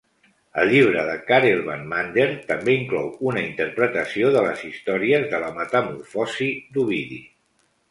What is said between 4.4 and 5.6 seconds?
les històries de la